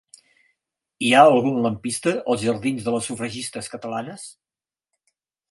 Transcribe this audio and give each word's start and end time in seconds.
Hi 1.07 1.11
ha 1.17 1.19
algun 1.25 1.59
lampista 1.65 2.13
als 2.33 2.47
jardins 2.47 2.89
de 2.89 2.95
les 2.97 3.11
Sufragistes 3.11 3.71
Catalanes? 3.75 4.27